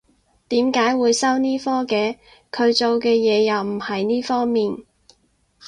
[0.47, 2.17] 點解會收呢科嘅？
[2.51, 4.77] 佢做嘅嘢又唔係呢方面